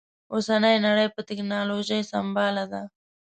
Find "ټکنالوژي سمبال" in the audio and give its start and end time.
1.27-2.55